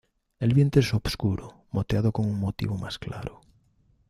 [0.39, 3.39] El vientre es obscuro, moteado con un motivo más claro.